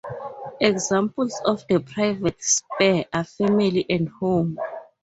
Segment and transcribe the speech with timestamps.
[0.59, 4.57] Examples of the private sphere are family and home.